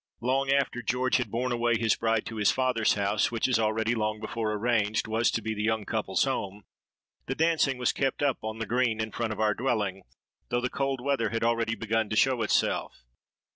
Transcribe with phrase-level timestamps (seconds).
[0.21, 3.93] Long after George had borne away his bride to his father's house, which, as already
[3.93, 6.63] long before arranged, was to be the young couple's home,
[7.27, 10.01] the dancing was kept up on the green in front of our dwelling,
[10.49, 13.03] though the cold weather had already begun to show itself.